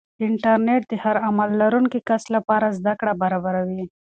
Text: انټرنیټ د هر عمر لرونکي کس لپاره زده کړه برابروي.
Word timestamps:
انټرنیټ 0.27 0.81
د 0.91 0.93
هر 1.03 1.15
عمر 1.27 1.47
لرونکي 1.61 1.99
کس 2.09 2.23
لپاره 2.35 2.67
زده 2.77 2.93
کړه 2.99 3.13
برابروي. 3.21 3.85